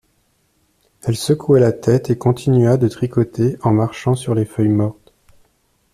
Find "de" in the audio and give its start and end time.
2.77-2.87